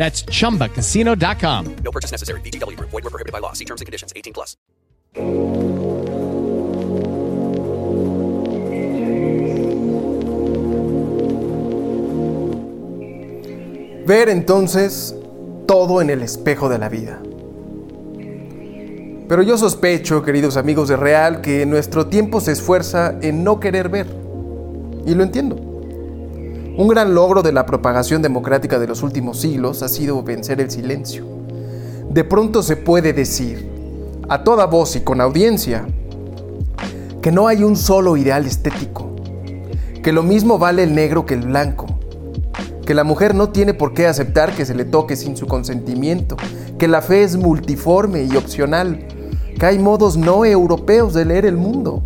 [0.00, 1.76] That's chumbacasino.com.
[1.84, 2.40] No purchase necessary.
[2.40, 2.88] VGW Group.
[2.88, 3.52] Void were prohibited by law.
[3.52, 4.14] See terms and conditions.
[4.16, 4.56] 18 plus.
[14.06, 15.14] Ver entonces
[15.66, 17.20] todo en el espejo de la vida.
[19.28, 23.90] Pero yo sospecho, queridos amigos de Real, que nuestro tiempo se esfuerza en no querer
[23.90, 24.06] ver.
[25.04, 25.69] Y lo entiendo.
[26.80, 30.70] Un gran logro de la propagación democrática de los últimos siglos ha sido vencer el
[30.70, 31.26] silencio.
[32.08, 33.70] De pronto se puede decir,
[34.30, 35.86] a toda voz y con audiencia,
[37.20, 39.10] que no hay un solo ideal estético,
[40.02, 41.86] que lo mismo vale el negro que el blanco,
[42.86, 46.38] que la mujer no tiene por qué aceptar que se le toque sin su consentimiento,
[46.78, 49.06] que la fe es multiforme y opcional,
[49.58, 52.02] que hay modos no europeos de leer el mundo.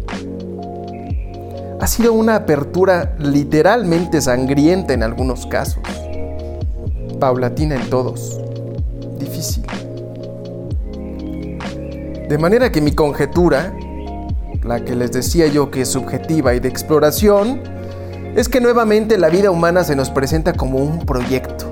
[1.85, 5.82] Ha sido una apertura literalmente sangrienta en algunos casos,
[7.20, 8.40] paulatina en todos,
[9.19, 9.66] difícil.
[12.27, 13.77] De manera que mi conjetura,
[14.62, 17.61] la que les decía yo que es subjetiva y de exploración,
[18.35, 21.66] es que nuevamente la vida humana se nos presenta como un proyecto.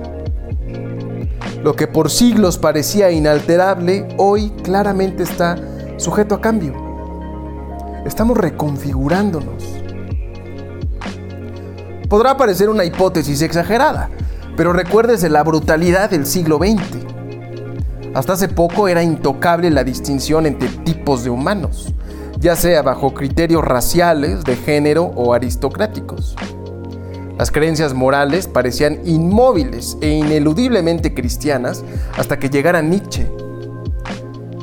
[1.63, 5.55] Lo que por siglos parecía inalterable, hoy claramente está
[5.97, 6.75] sujeto a cambio.
[8.05, 9.82] Estamos reconfigurándonos.
[12.13, 14.11] Podrá parecer una hipótesis exagerada,
[14.55, 17.07] pero recuérdese la brutalidad del siglo XX.
[18.13, 21.91] Hasta hace poco era intocable la distinción entre tipos de humanos,
[22.39, 26.35] ya sea bajo criterios raciales, de género o aristocráticos.
[27.39, 31.83] Las creencias morales parecían inmóviles e ineludiblemente cristianas
[32.15, 33.27] hasta que llegara Nietzsche.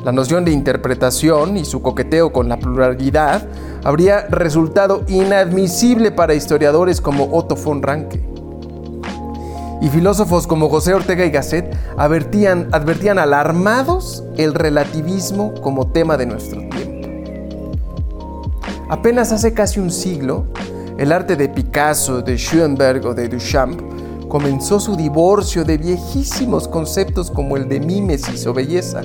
[0.05, 3.45] La noción de interpretación y su coqueteo con la pluralidad
[3.83, 8.23] habría resultado inadmisible para historiadores como Otto von Ranke.
[9.81, 16.27] Y filósofos como José Ortega y Gasset advertían, advertían alarmados el relativismo como tema de
[16.27, 16.91] nuestro tiempo.
[18.89, 20.45] Apenas hace casi un siglo,
[20.97, 23.81] el arte de Picasso, de Schoenberg o de Duchamp
[24.27, 29.01] comenzó su divorcio de viejísimos conceptos como el de mímesis o belleza.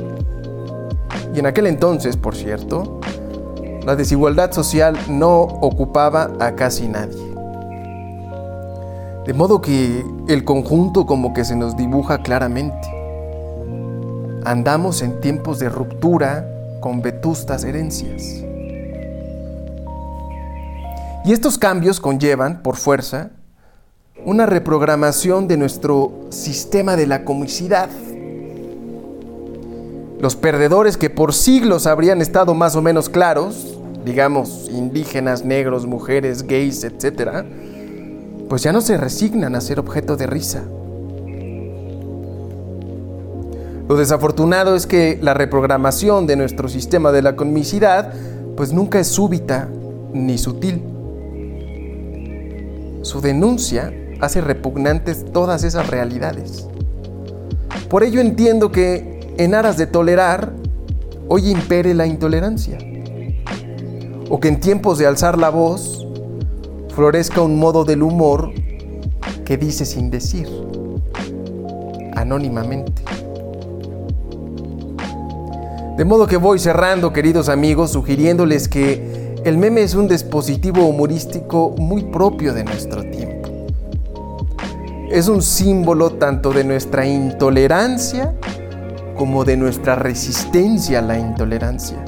[1.34, 3.00] Y en aquel entonces, por cierto,
[3.86, 7.24] la desigualdad social no ocupaba a casi nadie.
[9.24, 12.88] De modo que el conjunto como que se nos dibuja claramente.
[14.44, 16.48] Andamos en tiempos de ruptura
[16.80, 18.42] con vetustas herencias.
[21.24, 23.30] Y estos cambios conllevan, por fuerza,
[24.24, 27.88] una reprogramación de nuestro sistema de la comicidad.
[30.18, 33.75] Los perdedores que por siglos habrían estado más o menos claros,
[34.06, 37.44] digamos indígenas, negros, mujeres, gays, etc.,
[38.48, 40.62] pues ya no se resignan a ser objeto de risa.
[43.88, 48.12] Lo desafortunado es que la reprogramación de nuestro sistema de la comicidad
[48.56, 49.68] pues nunca es súbita
[50.12, 50.82] ni sutil.
[53.02, 56.68] Su denuncia hace repugnantes todas esas realidades.
[57.90, 60.52] Por ello entiendo que en aras de tolerar,
[61.28, 62.78] hoy impere la intolerancia.
[64.28, 66.06] O que en tiempos de alzar la voz,
[66.94, 68.52] florezca un modo del humor
[69.44, 70.48] que dice sin decir,
[72.14, 73.02] anónimamente.
[75.96, 81.74] De modo que voy cerrando, queridos amigos, sugiriéndoles que el meme es un dispositivo humorístico
[81.78, 83.48] muy propio de nuestro tiempo.
[85.10, 88.34] Es un símbolo tanto de nuestra intolerancia
[89.16, 92.04] como de nuestra resistencia a la intolerancia.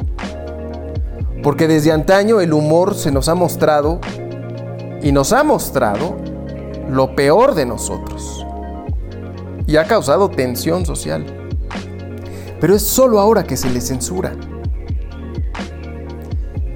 [1.48, 4.00] Porque desde antaño el humor se nos ha mostrado
[5.00, 6.18] y nos ha mostrado
[6.90, 8.44] lo peor de nosotros
[9.66, 11.24] y ha causado tensión social.
[12.60, 14.32] pero es solo ahora que se les censura.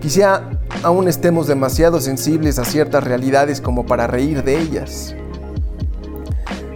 [0.00, 0.48] Quizá
[0.82, 5.14] aún estemos demasiado sensibles a ciertas realidades como para reír de ellas.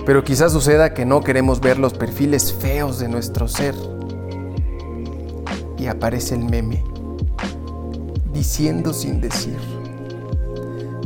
[0.04, 3.74] Pero quizás suceda que no queremos ver los perfiles feos de nuestro ser.
[5.78, 6.84] Y aparece el meme,
[8.36, 9.56] diciendo sin decir,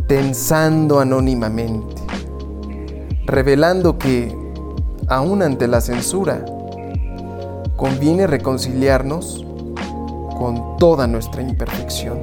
[0.08, 2.02] pensando anónimamente,
[3.24, 4.36] revelando que,
[5.06, 6.44] aún ante la censura,
[7.76, 9.46] conviene reconciliarnos
[10.36, 12.18] con toda nuestra imperfección.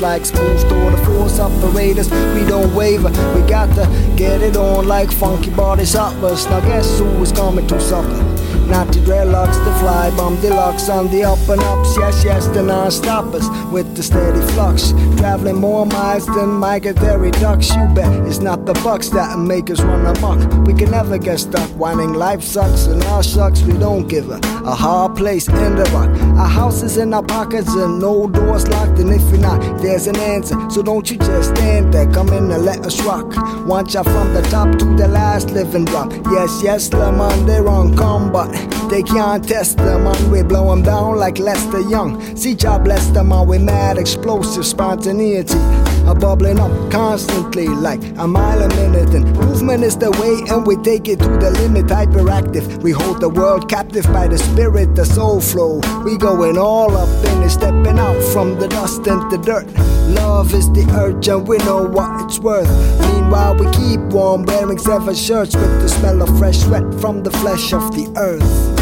[0.00, 3.10] Like smooth through The force operators, we don't waver.
[3.34, 3.86] We got to
[4.16, 6.46] get it on like funky body shoppers.
[6.46, 8.40] Now guess who is coming to supper?
[8.70, 11.96] Not the dreadlocks, the fly bomb deluxe on the up and ups.
[11.98, 14.92] Yes, yes, the non-stoppers with the steady flux.
[15.16, 17.74] Traveling more miles than migratory ducks.
[17.74, 20.66] You bet it's not the bucks that make us run amok.
[20.68, 23.62] We can never get stuck whining life sucks and our sucks.
[23.62, 26.10] We don't give a, a hard place in the rock.
[26.38, 28.98] Our house is in our pockets and no doors locked.
[28.98, 30.56] And if you're not, there's an answer.
[30.70, 32.10] So don't you just stand there.
[32.12, 33.26] Come in and let us rock.
[33.66, 36.12] Want ya from the top to the last living drop.
[36.30, 38.50] Yes, yes, the man, they're on come, but
[38.90, 40.30] they can't test them on.
[40.30, 42.36] We blow them down like Lester Young.
[42.36, 43.48] See, God bless them on.
[43.48, 45.89] We mad, explosive spontaneity.
[46.06, 49.14] A bubbling up constantly like a mile a minute.
[49.14, 51.86] And movement is the way, and we take it to the limit.
[51.86, 52.82] Hyperactive.
[52.82, 55.80] We hold the world captive by the spirit, the soul flow.
[56.04, 59.66] We going all up in it, stepping out from the dust and the dirt.
[60.14, 62.70] Love is the urge, and we know what it's worth.
[63.12, 67.30] Meanwhile, we keep warm, wearing seven shirts with the smell of fresh sweat from the
[67.30, 68.79] flesh of the earth.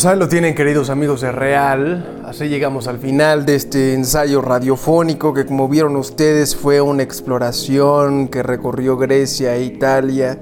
[0.00, 2.22] Pues ahí lo tienen queridos amigos de Real.
[2.24, 8.28] Así llegamos al final de este ensayo radiofónico que como vieron ustedes fue una exploración
[8.28, 10.38] que recorrió Grecia e Italia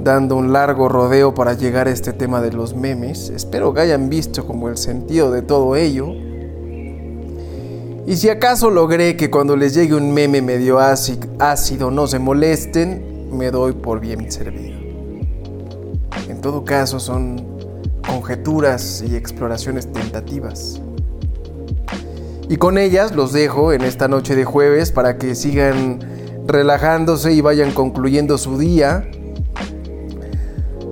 [0.00, 3.30] dando un largo rodeo para llegar a este tema de los memes.
[3.30, 6.06] Espero que hayan visto como el sentido de todo ello.
[8.06, 13.28] Y si acaso logré que cuando les llegue un meme medio ácido no se molesten,
[13.36, 14.78] me doy por bien servido.
[16.28, 17.55] En todo caso son
[18.06, 20.80] conjeturas y exploraciones tentativas.
[22.48, 25.98] Y con ellas los dejo en esta noche de jueves para que sigan
[26.46, 29.08] relajándose y vayan concluyendo su día.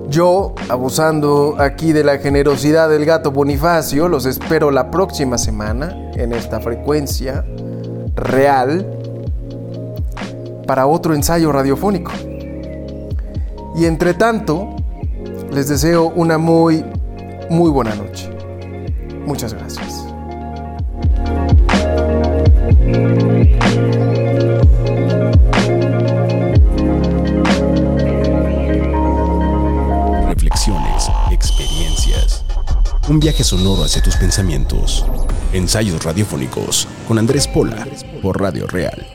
[0.09, 6.33] Yo, abusando aquí de la generosidad del gato Bonifacio, los espero la próxima semana en
[6.33, 7.45] esta frecuencia
[8.15, 8.85] real
[10.67, 12.11] para otro ensayo radiofónico.
[13.75, 14.75] Y entre tanto,
[15.51, 16.83] les deseo una muy,
[17.49, 18.29] muy buena noche.
[19.25, 20.05] Muchas gracias.
[30.27, 32.43] Reflexiones, experiencias.
[33.07, 35.05] Un viaje sonoro hacia tus pensamientos.
[35.53, 37.87] Ensayos radiofónicos con Andrés Pola
[38.21, 39.14] por Radio Real.